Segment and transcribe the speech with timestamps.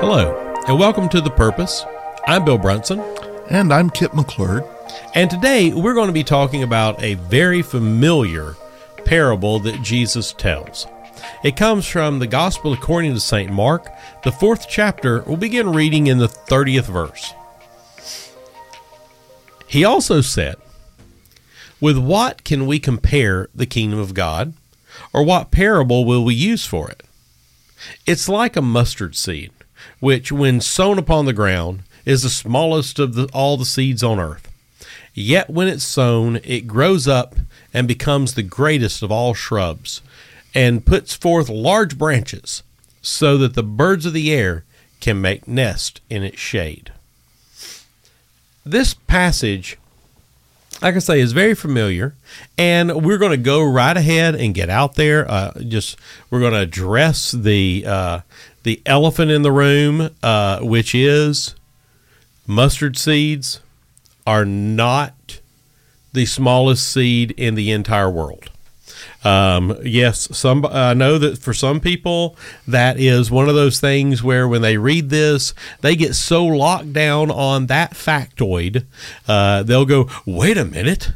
[0.00, 1.84] Hello, and welcome to The Purpose.
[2.26, 3.00] I'm Bill Brunson,
[3.50, 4.64] And I'm Kipp McClure.
[5.14, 8.54] and today we're going to be talking about a very familiar
[9.04, 10.86] parable that Jesus tells.
[11.42, 13.50] It comes from the Gospel according to St.
[13.52, 13.88] Mark,
[14.24, 15.22] the fourth chapter.
[15.22, 17.34] We'll begin reading in the 30th verse.
[19.66, 20.56] He also said,
[21.80, 24.54] With what can we compare the kingdom of God?
[25.12, 27.02] Or what parable will we use for it?
[28.06, 29.52] It's like a mustard seed,
[30.00, 34.18] which, when sown upon the ground, is the smallest of the, all the seeds on
[34.18, 34.50] earth.
[35.14, 37.34] Yet when it's sown, it grows up
[37.74, 40.00] and becomes the greatest of all shrubs,
[40.54, 42.62] and puts forth large branches,
[43.02, 44.64] so that the birds of the air
[45.00, 46.92] can make nest in its shade.
[48.64, 49.78] This passage
[50.80, 52.14] like I say, is very familiar,
[52.56, 55.28] and we're going to go right ahead and get out there.
[55.28, 55.98] Uh, just
[56.30, 58.20] we're going to address the uh,
[58.68, 61.54] the elephant in the room, uh, which is
[62.46, 63.60] mustard seeds
[64.26, 65.40] are not
[66.12, 68.50] the smallest seed in the entire world.
[69.24, 74.22] Um, yes, some I know that for some people that is one of those things
[74.22, 78.84] where when they read this, they get so locked down on that factoid,
[79.26, 81.12] uh, they'll go, "Wait a minute."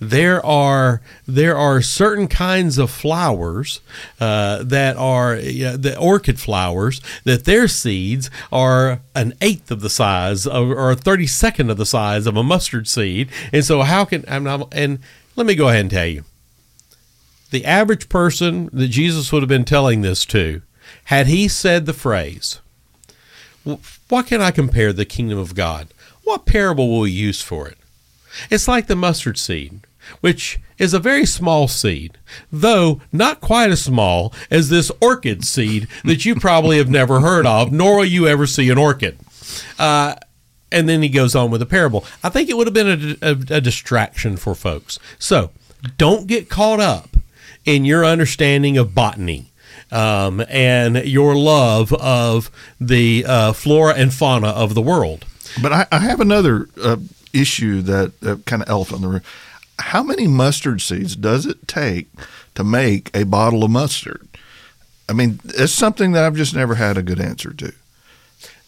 [0.00, 3.80] There are there are certain kinds of flowers
[4.20, 10.46] uh, that are the orchid flowers that their seeds are an eighth of the size
[10.46, 14.04] of, or a thirty second of the size of a mustard seed, and so how
[14.04, 15.00] can I'm not, and
[15.36, 16.24] let me go ahead and tell you
[17.50, 20.62] the average person that Jesus would have been telling this to,
[21.04, 22.60] had he said the phrase,
[23.64, 25.88] What can I compare the kingdom of God?
[26.24, 27.78] What parable will we use for it?
[28.50, 29.80] It's like the mustard seed,
[30.20, 32.18] which is a very small seed,
[32.52, 37.46] though not quite as small as this orchid seed that you probably have never heard
[37.46, 39.18] of, nor will you ever see an orchid.
[39.78, 40.14] Uh,
[40.70, 42.04] and then he goes on with a parable.
[42.22, 44.98] I think it would have been a, a, a distraction for folks.
[45.18, 45.50] So
[45.96, 47.16] don't get caught up
[47.64, 49.52] in your understanding of botany
[49.90, 52.50] um, and your love of
[52.80, 55.24] the uh, flora and fauna of the world.
[55.62, 56.96] But I, I have another uh,
[57.32, 59.22] issue that uh, kind of elephant in the room.
[59.78, 62.08] How many mustard seeds does it take
[62.54, 64.26] to make a bottle of mustard?
[65.08, 67.72] I mean, it's something that I've just never had a good answer to.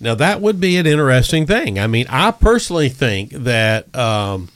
[0.01, 1.79] Now that would be an interesting thing.
[1.79, 4.49] I mean, I personally think that um,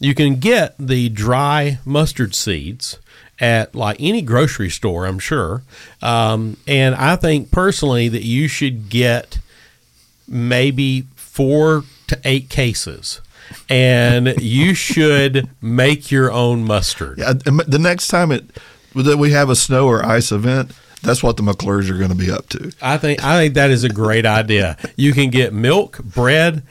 [0.00, 2.98] you can get the dry mustard seeds
[3.38, 5.62] at like any grocery store, I'm sure.
[6.02, 9.38] Um, and I think personally that you should get
[10.28, 13.20] maybe four to eight cases.
[13.68, 17.18] And you should make your own mustard.
[17.18, 18.44] Yeah, the next time it
[18.94, 20.72] that we have a snow or ice event,
[21.02, 22.72] that's what the McClures are going to be up to.
[22.82, 24.76] I think I think that is a great idea.
[24.96, 26.62] You can get milk, bread,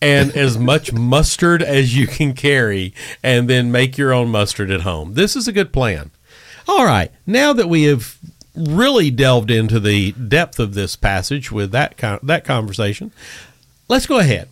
[0.00, 4.82] and as much mustard as you can carry, and then make your own mustard at
[4.82, 5.14] home.
[5.14, 6.10] This is a good plan.
[6.68, 8.18] All right, now that we have
[8.54, 13.12] really delved into the depth of this passage with that con- that conversation,
[13.88, 14.48] let's go ahead.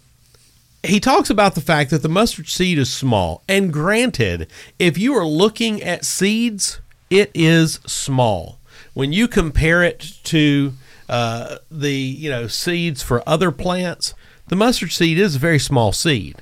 [0.83, 5.15] He talks about the fact that the mustard seed is small, and granted, if you
[5.15, 6.81] are looking at seeds,
[7.11, 8.59] it is small.
[8.95, 10.73] When you compare it to
[11.09, 14.15] uh, the you know seeds for other plants,
[14.49, 16.37] the mustard seed is a very small seed.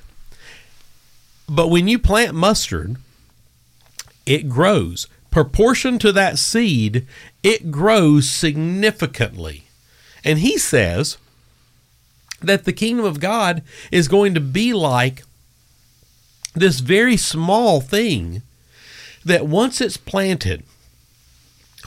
[1.49, 2.95] But when you plant mustard,
[4.25, 5.07] it grows.
[5.31, 7.05] Proportion to that seed,
[7.43, 9.65] it grows significantly.
[10.23, 11.17] And he says
[12.41, 13.61] that the kingdom of God
[13.91, 15.23] is going to be like
[16.55, 18.41] this very small thing
[19.23, 20.63] that once it's planted,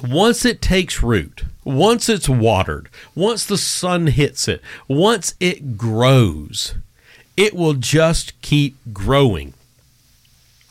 [0.03, 6.75] once it takes root, once it's watered, once the sun hits it, once it grows,
[7.37, 9.55] it will just keep growing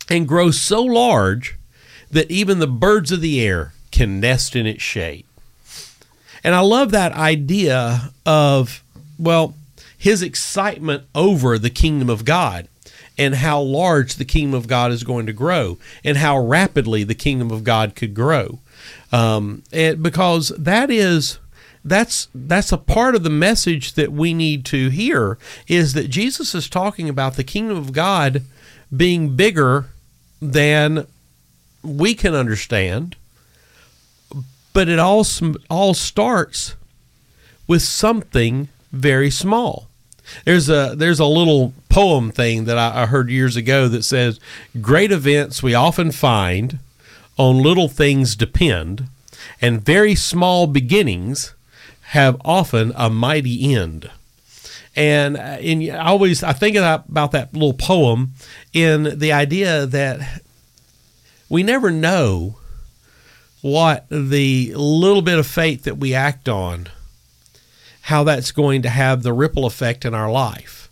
[0.09, 1.57] and grow so large
[2.09, 5.25] that even the birds of the air can nest in its shade.
[6.43, 8.83] And I love that idea of,
[9.17, 9.53] well,
[10.01, 12.67] his excitement over the kingdom of God
[13.19, 17.13] and how large the kingdom of God is going to grow and how rapidly the
[17.13, 18.57] kingdom of God could grow.
[19.11, 21.37] Um, and because that is
[21.85, 25.37] that's that's a part of the message that we need to hear
[25.67, 28.41] is that Jesus is talking about the kingdom of God
[28.95, 29.85] being bigger
[30.41, 31.05] than
[31.83, 33.15] we can understand
[34.73, 35.23] but it all
[35.69, 36.75] all starts
[37.67, 39.87] with something very small
[40.45, 44.39] there's a there's a little poem thing that I, I heard years ago that says
[44.81, 46.79] great events we often find
[47.37, 49.07] on little things depend
[49.61, 51.53] and very small beginnings
[52.11, 54.09] have often a mighty end.
[54.95, 58.33] And, uh, and I always I think about that little poem
[58.73, 60.41] in the idea that
[61.47, 62.57] we never know
[63.61, 66.87] what the little bit of faith that we act on,
[68.11, 70.89] how that's going to have the ripple effect in our life.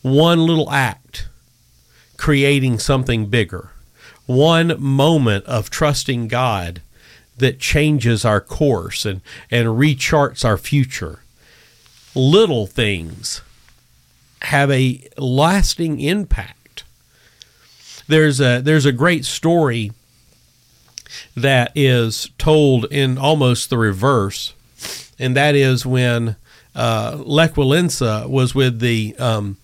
[0.00, 1.28] One little act
[2.16, 3.72] creating something bigger,
[4.24, 6.80] one moment of trusting God
[7.36, 9.20] that changes our course and,
[9.50, 11.20] and recharts our future.
[12.14, 13.42] Little things
[14.42, 16.84] have a lasting impact.
[18.08, 19.92] There's a there's a great story
[21.36, 24.54] that is told in almost the reverse,
[25.20, 26.36] and that is when
[26.74, 29.58] uh, Lech Walesa was with the um,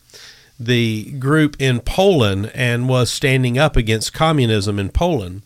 [0.58, 5.42] the group in Poland and was standing up against communism in Poland.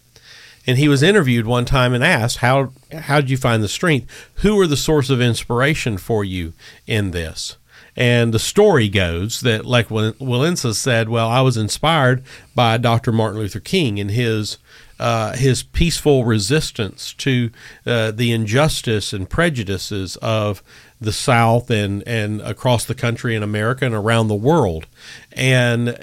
[0.67, 4.29] And he was interviewed one time and asked, "How how did you find the strength?
[4.37, 6.53] Who were the source of inspiration for you
[6.87, 7.57] in this?"
[7.97, 12.23] And the story goes that, Lech Walesa said, "Well, I was inspired
[12.55, 13.11] by Dr.
[13.11, 14.59] Martin Luther King and his
[15.01, 17.51] uh, his peaceful resistance to
[17.87, 20.63] uh, the injustice and prejudices of
[21.01, 24.87] the South and, and across the country in America and around the world.
[25.33, 25.99] And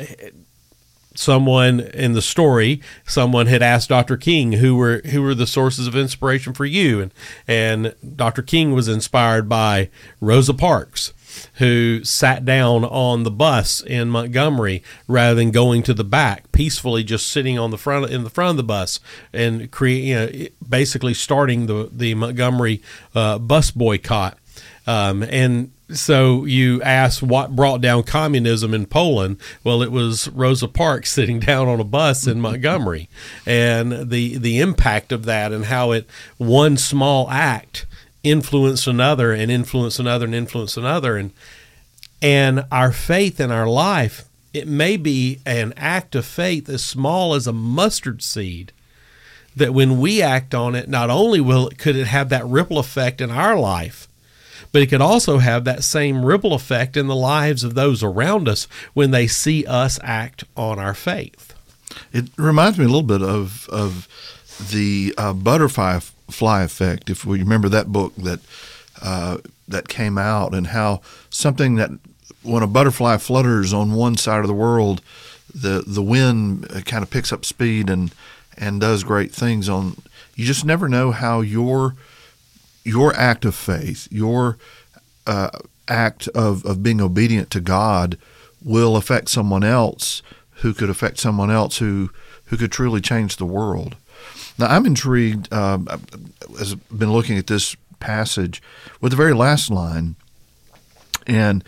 [1.13, 4.17] someone in the story, someone had asked Dr.
[4.17, 7.13] King who were who were the sources of inspiration for you, and
[7.47, 8.41] and Dr.
[8.41, 9.89] King was inspired by
[10.19, 11.13] Rosa Parks
[11.55, 17.03] who sat down on the bus in Montgomery rather than going to the back, peacefully
[17.03, 18.99] just sitting on the front in the front of the bus
[19.33, 22.81] and create, you know, basically starting the the Montgomery
[23.15, 24.37] uh, bus boycott.
[24.85, 29.37] Um, and so you ask what brought down communism in Poland?
[29.63, 33.09] Well, it was Rosa Parks sitting down on a bus in Montgomery,
[33.45, 36.07] and the the impact of that and how it
[36.37, 37.85] one small act
[38.29, 41.17] influence another and influence another and influence another.
[41.17, 41.31] And
[42.21, 47.35] and our faith in our life it may be an act of faith as small
[47.35, 48.71] as a mustard seed
[49.55, 52.79] that when we act on it not only will it, could it have that ripple
[52.79, 54.07] effect in our life
[54.71, 58.47] but it could also have that same ripple effect in the lives of those around
[58.47, 61.53] us when they see us act on our faith.
[62.11, 64.07] It reminds me a little bit of of
[64.71, 67.09] the uh, butterfly fly effect.
[67.09, 68.39] If we remember that book that
[69.01, 69.37] uh,
[69.67, 71.91] that came out, and how something that
[72.43, 75.01] when a butterfly flutters on one side of the world,
[75.53, 78.13] the the wind kind of picks up speed and
[78.57, 79.97] and does great things on.
[80.35, 81.95] You just never know how your
[82.83, 84.57] your act of faith, your
[85.25, 85.49] uh,
[85.87, 88.17] act of, of being obedient to God,
[88.63, 90.21] will affect someone else
[90.61, 92.09] who could affect someone else who
[92.45, 93.95] who could truly change the world.
[94.57, 95.87] Now, I'm intrigued um,
[96.59, 98.61] as I've been looking at this passage
[99.01, 100.15] with the very last line
[101.25, 101.63] and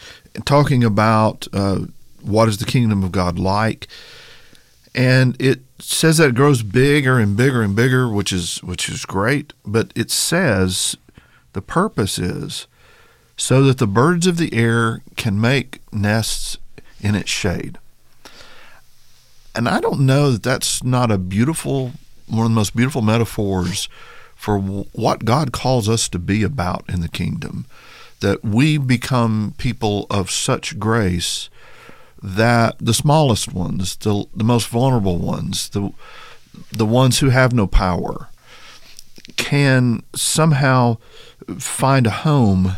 [0.46, 1.82] talking about uh,
[2.22, 3.88] what is the kingdom of God like.
[4.96, 9.06] And it says that it grows bigger and bigger and bigger, which is which is
[9.06, 9.54] great.
[9.66, 10.98] But it says
[11.54, 12.68] the purpose is
[13.38, 16.58] so that the birds of the air can make nests
[17.00, 17.78] in its shade.
[19.56, 21.94] And I don't know that that's not a beautiful
[22.30, 23.90] one of the most beautiful metaphors
[24.36, 27.65] for what God calls us to be about in the kingdom.
[28.22, 31.50] That we become people of such grace
[32.22, 35.92] that the smallest ones, the, the most vulnerable ones, the,
[36.72, 38.30] the ones who have no power,
[39.38, 40.98] can somehow
[41.58, 42.75] find a home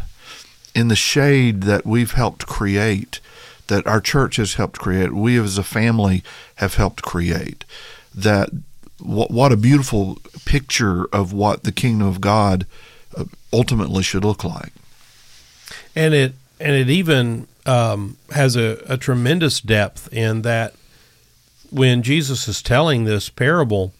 [0.75, 3.19] in the shade that we've helped create,
[3.67, 6.23] that our church has helped create, we as a family
[6.55, 7.65] have helped create.
[8.13, 8.49] That
[9.01, 12.65] what, what a beautiful picture of what the kingdom of God
[13.15, 14.71] uh, ultimately should look like.
[15.95, 20.73] And it and it even um, has a, a tremendous depth in that
[21.71, 23.93] when Jesus is telling this parable,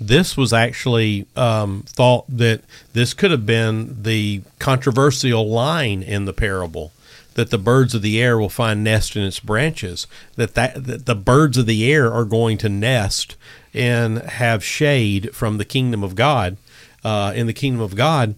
[0.00, 6.32] this was actually um, thought that this could have been the controversial line in the
[6.32, 6.92] parable
[7.34, 10.06] that the birds of the air will find nest in its branches
[10.36, 13.36] that, that that the birds of the air are going to nest
[13.72, 16.56] and have shade from the kingdom of God
[17.04, 18.34] uh, in the kingdom of God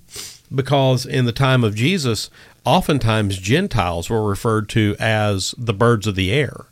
[0.55, 2.31] because in the time of Jesus,
[2.65, 6.67] oftentimes Gentiles were referred to as the birds of the air.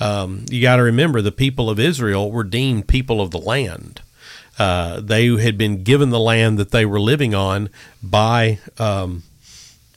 [0.00, 4.02] Um, you got to remember the people of Israel were deemed people of the land.
[4.58, 7.68] Uh, they had been given the land that they were living on
[8.02, 9.22] by um,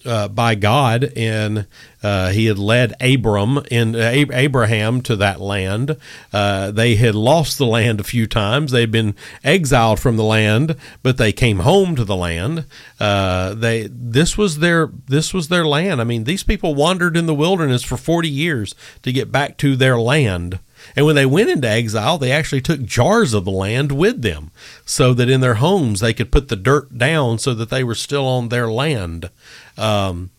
[0.08, 1.68] uh, by God, and
[2.02, 5.98] uh, he had led Abram and uh, Abraham to that land.
[6.32, 8.72] Uh, they had lost the land a few times.
[8.72, 12.66] They'd been exiled from the land, but they came home to the land.
[13.00, 16.00] Uh, they this was their this was their land.
[16.00, 18.74] I mean, these people wandered in the wilderness for forty years
[19.04, 20.60] to get back to their land.
[20.96, 24.52] And when they went into exile, they actually took jars of the land with them
[24.86, 27.96] so that in their homes they could put the dirt down so that they were
[27.96, 29.30] still on their land.
[29.78, 30.32] Um,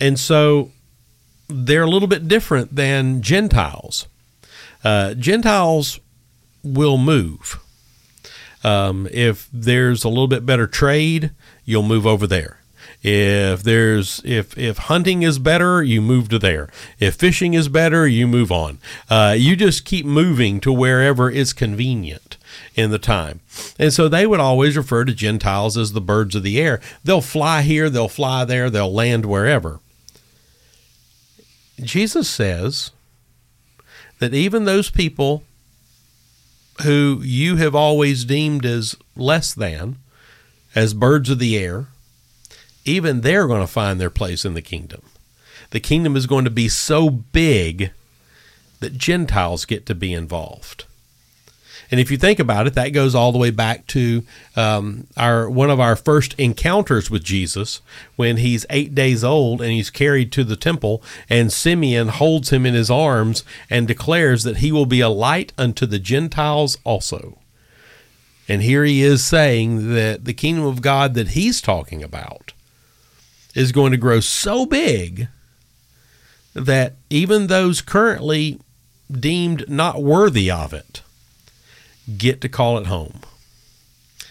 [0.00, 0.70] and so
[1.48, 4.06] they're a little bit different than Gentiles.
[4.84, 6.00] Uh, Gentiles
[6.62, 7.58] will move.
[8.64, 11.30] Um, if there's a little bit better trade,
[11.64, 12.58] you'll move over there.
[13.02, 16.68] If there's if if hunting is better, you move to there.
[17.00, 18.78] If fishing is better, you move on.
[19.10, 22.36] Uh, you just keep moving to wherever is convenient
[22.74, 23.40] in the time.
[23.78, 26.80] And so they would always refer to Gentiles as the birds of the air.
[27.04, 29.80] They'll fly here, they'll fly there, they'll land wherever.
[31.80, 32.90] Jesus says
[34.18, 35.42] that even those people
[36.82, 39.96] who you have always deemed as less than,
[40.74, 41.86] as birds of the air,
[42.84, 45.02] even they're going to find their place in the kingdom.
[45.70, 47.92] The kingdom is going to be so big
[48.80, 50.84] that Gentiles get to be involved.
[51.92, 54.24] And if you think about it, that goes all the way back to
[54.56, 57.82] um, our one of our first encounters with Jesus
[58.16, 62.64] when he's eight days old and he's carried to the temple, and Simeon holds him
[62.64, 67.36] in his arms and declares that he will be a light unto the Gentiles also.
[68.48, 72.54] And here he is saying that the kingdom of God that he's talking about
[73.54, 75.28] is going to grow so big
[76.54, 78.60] that even those currently
[79.10, 81.01] deemed not worthy of it
[82.18, 83.20] get to call it home.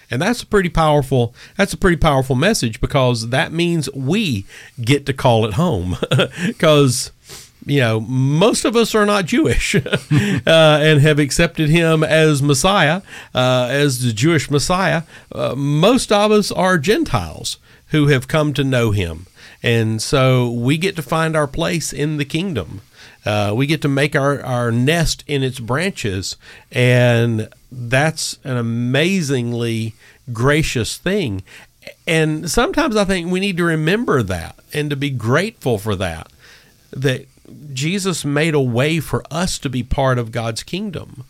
[0.10, 4.46] And that's a pretty powerful that's a pretty powerful message because that means we
[4.82, 5.96] get to call it home
[6.46, 7.12] because
[7.66, 9.82] you know most of us are not Jewish uh,
[10.46, 13.01] and have accepted him as Messiah
[13.34, 15.04] uh, as the Jewish Messiah.
[15.32, 17.58] Uh, most of us are Gentiles
[17.92, 19.28] who have come to know him,
[19.63, 22.82] and so we get to find our place in the kingdom.
[23.25, 26.38] Uh, we get to make our, our nest in its branches,
[26.72, 29.94] and that's an amazingly
[30.34, 31.44] gracious thing.
[32.08, 36.32] And sometimes I think we need to remember that and to be grateful for that,
[36.92, 37.28] that
[37.74, 41.25] Jesus made a way for us to be part of God's kingdom,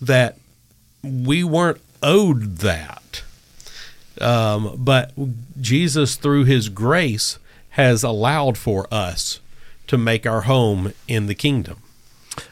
[0.00, 0.38] that
[1.02, 3.22] we weren't owed that.
[4.20, 5.12] Um, but
[5.60, 7.38] Jesus, through his grace,
[7.70, 9.40] has allowed for us
[9.86, 11.78] to make our home in the kingdom.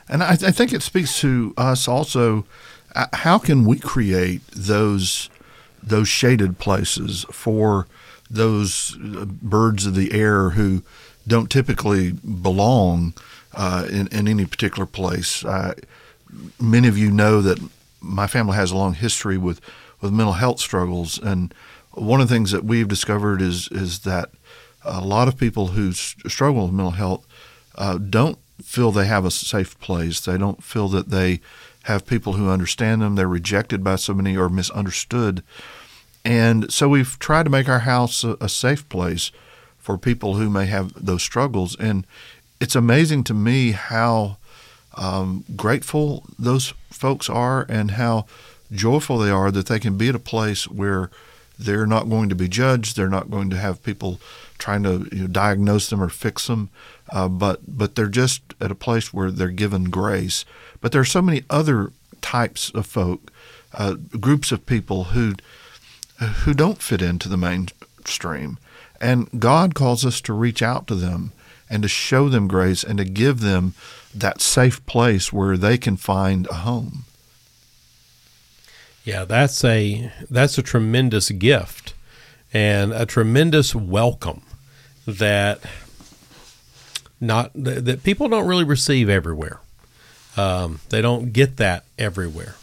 [0.08, 2.44] And I, I think it speaks to us also.
[2.94, 5.30] Uh, how can we create those
[5.82, 7.88] those shaded places for
[8.30, 10.82] those uh, birds of the air who
[11.26, 13.14] don't typically belong
[13.54, 15.44] uh, in, in any particular place?
[15.44, 15.74] Uh,
[16.60, 17.58] many of you know that
[18.00, 19.60] my family has a long history with,
[20.00, 21.52] with mental health struggles, and
[21.92, 24.30] one of the things that we've discovered is is that
[24.84, 27.26] a lot of people who struggle with mental health
[27.76, 30.20] uh, don't feel they have a safe place.
[30.20, 31.40] They don't feel that they
[31.84, 33.14] have people who understand them.
[33.14, 35.42] They're rejected by so many or misunderstood.
[36.24, 39.32] And so we've tried to make our house a, a safe place
[39.78, 41.76] for people who may have those struggles.
[41.78, 42.06] And
[42.60, 44.36] it's amazing to me how
[44.94, 48.26] um, grateful those folks are and how
[48.70, 51.10] joyful they are that they can be at a place where
[51.58, 52.96] they're not going to be judged.
[52.96, 54.20] They're not going to have people
[54.58, 56.70] trying to you know, diagnose them or fix them,
[57.10, 60.44] uh, but but they're just at a place where they're given grace.
[60.80, 63.32] But there are so many other types of folk,
[63.74, 65.34] uh, groups of people who
[66.44, 68.58] who don't fit into the mainstream,
[69.00, 71.32] and God calls us to reach out to them
[71.68, 73.74] and to show them grace and to give them
[74.14, 77.04] that safe place where they can find a home.
[79.04, 81.94] Yeah, that's a that's a tremendous gift
[82.52, 84.42] and a tremendous welcome
[85.06, 85.60] that
[87.20, 89.60] not that people don't really receive everywhere.
[90.36, 92.56] Um, they don't get that everywhere.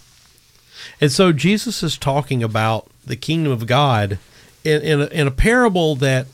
[1.00, 4.19] And so Jesus is talking about the kingdom of God
[4.63, 6.27] in, in, a, in a parable that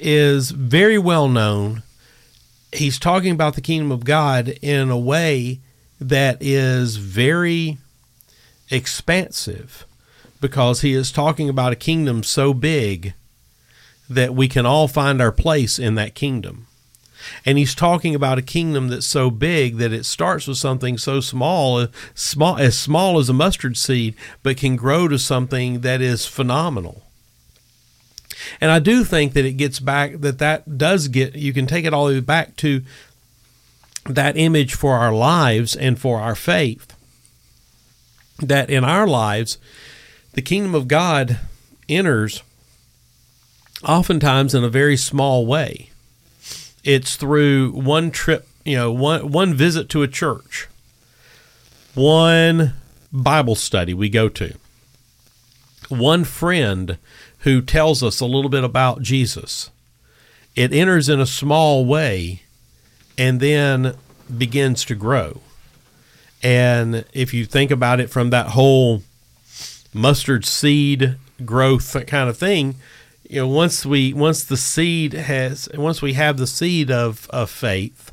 [0.00, 1.82] is very well known.
[2.72, 5.60] He's talking about the kingdom of God in a way
[6.00, 7.78] that is very
[8.70, 9.86] expansive
[10.40, 13.14] because he is talking about a kingdom so big
[14.08, 16.66] that we can all find our place in that kingdom.
[17.44, 21.20] And he's talking about a kingdom that's so big that it starts with something so
[21.20, 26.26] small, small as small as a mustard seed, but can grow to something that is
[26.26, 27.02] phenomenal.
[28.60, 31.84] And I do think that it gets back that that does get you can take
[31.84, 32.82] it all the way back to
[34.06, 36.94] that image for our lives and for our faith.
[38.38, 39.58] That in our lives,
[40.38, 41.40] the kingdom of God
[41.88, 42.44] enters
[43.82, 45.90] oftentimes in a very small way.
[46.84, 50.68] It's through one trip, you know, one one visit to a church,
[51.96, 52.74] one
[53.12, 54.54] Bible study we go to,
[55.88, 56.98] one friend
[57.38, 59.70] who tells us a little bit about Jesus.
[60.54, 62.42] It enters in a small way
[63.18, 63.96] and then
[64.38, 65.40] begins to grow.
[66.44, 69.02] And if you think about it from that whole
[69.92, 72.76] mustard seed growth kind of thing,
[73.28, 77.50] you know, once we once the seed has once we have the seed of, of
[77.50, 78.10] faith,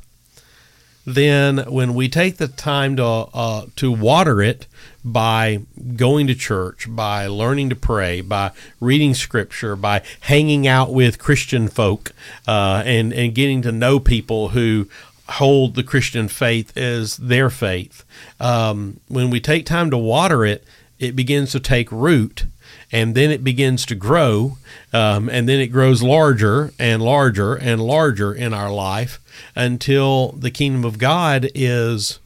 [1.05, 4.67] then when we take the time to uh, to water it
[5.05, 5.61] by
[5.95, 8.51] going to church, by learning to pray, by
[8.81, 12.11] reading scripture, by hanging out with Christian folk,
[12.47, 14.89] uh, and and getting to know people who
[15.29, 18.03] hold the Christian faith as their faith.
[18.39, 20.63] Um, when we take time to water it,
[20.99, 22.45] it begins to take root
[22.91, 24.57] and then it begins to grow,
[24.93, 29.19] um, and then it grows larger and larger and larger in our life
[29.55, 32.19] until the kingdom of God is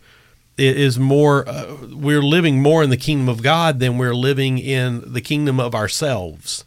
[0.58, 1.48] is more.
[1.48, 5.60] Uh, we're living more in the kingdom of God than we're living in the kingdom
[5.60, 6.66] of ourselves.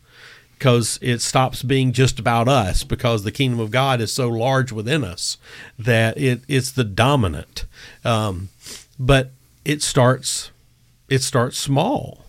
[0.58, 4.70] Because it stops being just about us, because the kingdom of God is so large
[4.70, 5.36] within us
[5.76, 7.64] that it, it's the dominant.
[8.04, 8.48] Um,
[8.96, 9.32] but
[9.64, 10.52] it starts
[11.12, 12.22] it starts small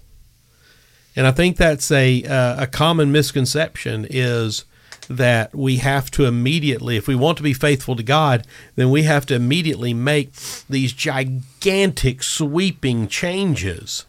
[1.16, 4.66] and I think that's a uh, a common misconception is
[5.08, 9.04] that we have to immediately, if we want to be faithful to God, then we
[9.04, 10.32] have to immediately make
[10.70, 14.06] these gigantic sweeping changes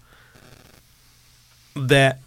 [1.75, 2.21] that,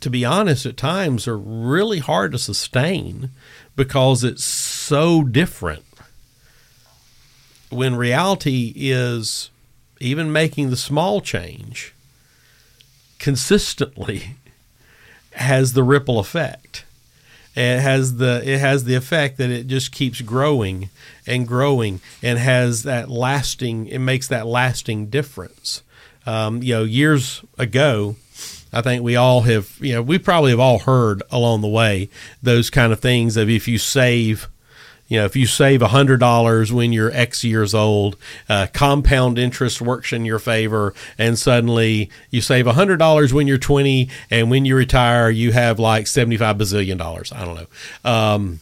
[0.00, 3.30] to be honest, at times are really hard to sustain
[3.74, 5.82] because it's so different.
[7.70, 9.50] When reality is
[10.04, 11.94] even making the small change
[13.18, 14.36] consistently
[15.32, 16.84] has the ripple effect.
[17.56, 20.90] It has the it has the effect that it just keeps growing
[21.24, 23.86] and growing and has that lasting.
[23.86, 25.82] It makes that lasting difference.
[26.26, 28.16] Um, you know, years ago,
[28.72, 29.78] I think we all have.
[29.80, 32.08] You know, we probably have all heard along the way
[32.42, 34.48] those kind of things of if you save
[35.06, 38.16] you know, if you save $100 when you're X years old,
[38.48, 44.08] uh, compound interest works in your favor, and suddenly you save $100 when you're 20,
[44.30, 47.32] and when you retire, you have like 75 bazillion dollars.
[47.32, 48.10] I don't know.
[48.10, 48.60] Um,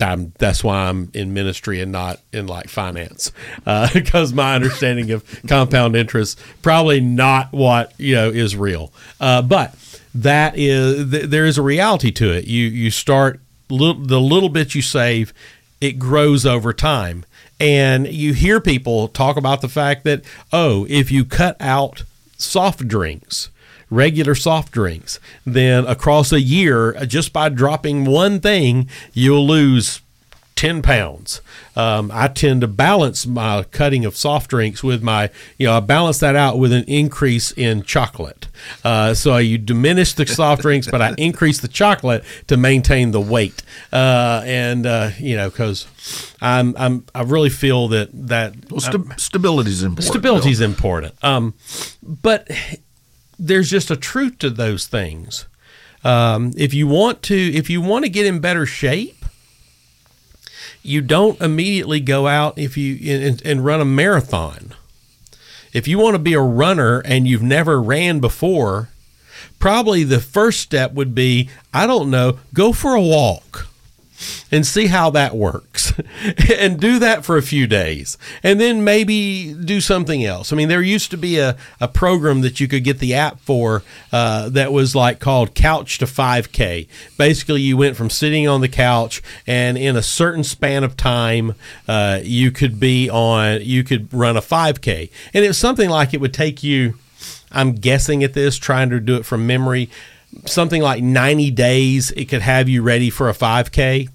[0.00, 3.32] I'm, that's why I'm in ministry and not in like finance,
[3.94, 8.92] because uh, my understanding of compound interest probably not what you know is real.
[9.20, 9.74] Uh, but
[10.14, 12.46] that is th- there is a reality to it.
[12.46, 15.32] You you start little, the little bit you save,
[15.80, 17.24] it grows over time.
[17.58, 22.04] And you hear people talk about the fact that, oh, if you cut out
[22.36, 23.50] soft drinks,
[23.88, 30.00] regular soft drinks, then across a year, just by dropping one thing, you'll lose
[30.56, 31.42] 10 pounds.
[31.76, 35.80] Um, I tend to balance my cutting of soft drinks with my, you know, I
[35.80, 38.48] balance that out with an increase in chocolate.
[38.82, 43.20] Uh, so you diminish the soft drinks, but I increase the chocolate to maintain the
[43.20, 43.62] weight.
[43.92, 45.86] Uh, and, uh, you know, because
[46.40, 50.06] I'm, I'm, I really feel that, that well, st- stability is important.
[50.06, 51.22] Stability is important.
[51.22, 51.52] Um,
[52.02, 52.50] but
[53.38, 55.44] there's just a truth to those things.
[56.02, 59.15] Um, if you want to, if you want to get in better shape,
[60.86, 64.74] you don't immediately go out if you and, and run a marathon.
[65.72, 68.88] If you want to be a runner and you've never ran before,
[69.58, 73.66] probably the first step would be I don't know, go for a walk
[74.50, 75.92] and see how that works
[76.58, 80.52] and do that for a few days and then maybe do something else.
[80.52, 83.40] I mean, there used to be a, a program that you could get the app
[83.40, 86.88] for uh, that was like called Couch to 5K.
[87.16, 91.54] Basically, you went from sitting on the couch and in a certain span of time,
[91.88, 95.10] uh, you could be on, you could run a 5K.
[95.34, 96.94] And it was something like it would take you,
[97.50, 99.90] I'm guessing at this, trying to do it from memory
[100.44, 104.08] something like 90 days it could have you ready for a 5k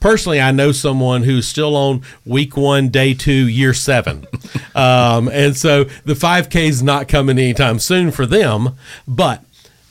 [0.00, 4.26] personally i know someone who's still on week one day two year seven.
[4.74, 8.76] Um, and so the 5k is not coming anytime soon for them
[9.08, 9.42] but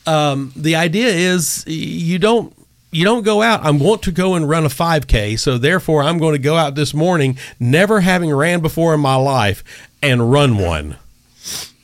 [0.06, 2.54] um, the idea is you don't
[2.89, 3.63] you don't go out.
[3.63, 6.76] I want to go and run a 5k so therefore i'm going to go out
[6.76, 9.63] this morning never having ran before in my life
[10.02, 10.95] and run one.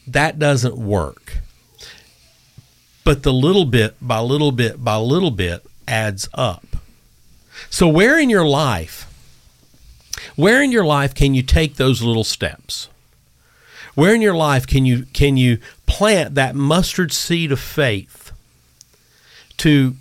[0.08, 1.40] That doesn't work
[3.04, 6.66] but the little bit by little bit by little bit adds up.
[7.70, 9.08] So, where in your life,
[10.36, 12.90] where in your life can you take those little steps?
[13.96, 18.32] Where in your life can you can you plant that mustard seed of faith
[19.58, 19.96] to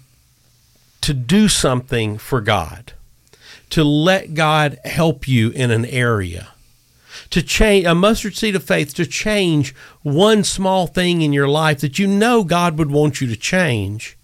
[1.03, 2.93] to do something for God,
[3.71, 6.52] to let God help you in an area,
[7.33, 11.81] to change a mustard seed of faith to change one small thing in your life
[11.81, 14.17] that you know God would want you to change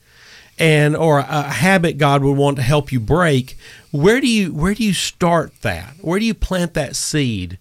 [0.59, 3.57] and or a habit God would want to help you break
[3.91, 5.95] where do you where do you start that?
[6.01, 7.59] Where do you plant that seed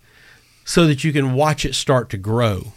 [0.65, 2.73] so that you can watch it start to grow?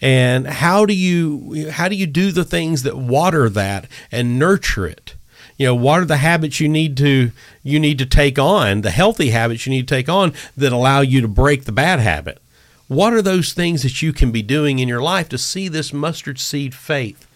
[0.00, 4.86] And how do you how do you do the things that water that and nurture
[4.86, 5.14] it
[5.56, 7.30] you know what are the habits you need to
[7.62, 11.00] you need to take on the healthy habits you need to take on that allow
[11.00, 12.40] you to break the bad habit?
[12.86, 15.92] What are those things that you can be doing in your life to see this
[15.92, 17.26] mustard seed faith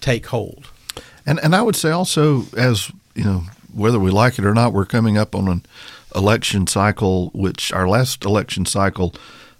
[0.00, 0.70] take hold?
[1.26, 4.72] And and i would say also as you know whether we like it or not
[4.72, 5.64] we're coming up on an
[6.14, 9.14] election cycle which our last election cycle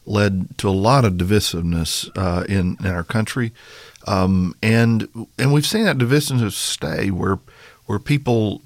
[0.08, 3.52] led to a lot of divisiveness uh, in in our country.
[4.06, 7.38] Um, and and we've seen that divisiveness stay where
[7.88, 8.62] where people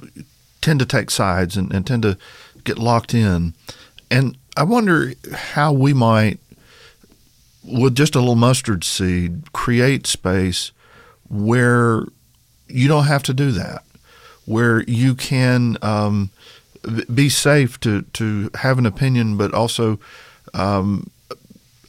[0.61, 2.19] tend to take sides and, and tend to
[2.65, 3.55] get locked in.
[4.11, 6.41] And I wonder how we might,
[7.63, 10.73] with just a little mustard seed, create space
[11.29, 12.05] where
[12.67, 13.85] you don't have to do that,
[14.45, 16.31] where you can um,
[17.15, 20.01] be safe to, to have an opinion, but also
[20.53, 21.09] um,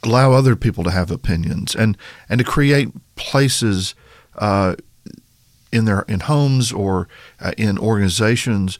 [0.04, 3.96] allow other people to have opinions and, and to create places
[4.36, 4.76] uh,
[5.74, 7.08] in their in homes or
[7.40, 8.78] uh, in organizations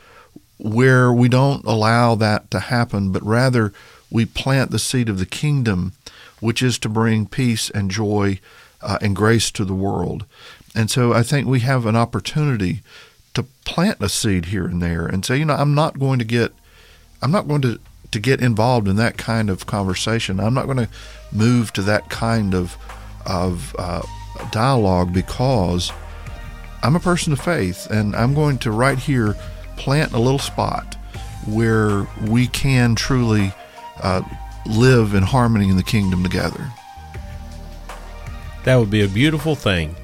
[0.58, 3.72] where we don't allow that to happen, but rather
[4.10, 5.92] we plant the seed of the kingdom,
[6.40, 8.38] which is to bring peace and joy
[8.80, 10.24] uh, and grace to the world.
[10.74, 12.82] And so I think we have an opportunity
[13.34, 16.24] to plant a seed here and there and say, you know, I'm not going to
[16.24, 16.52] get,
[17.20, 17.80] I'm not going to,
[18.12, 20.38] to get involved in that kind of conversation.
[20.38, 20.88] I'm not going to
[21.32, 22.76] move to that kind of,
[23.26, 24.02] of uh,
[24.52, 25.92] dialogue because
[26.84, 29.36] I'm a person of faith, and I'm going to right here
[29.76, 30.96] plant a little spot
[31.46, 33.54] where we can truly
[34.02, 34.20] uh,
[34.66, 36.70] live in harmony in the kingdom together.
[38.64, 39.96] That would be a beautiful thing.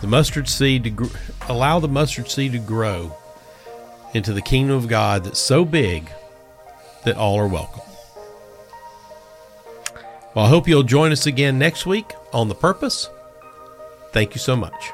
[0.00, 1.16] The mustard seed to gr-
[1.48, 3.16] allow the mustard seed to grow
[4.12, 6.10] into the kingdom of God that's so big
[7.04, 7.82] that all are welcome.
[10.34, 13.08] Well, I hope you'll join us again next week on The Purpose.
[14.10, 14.92] Thank you so much.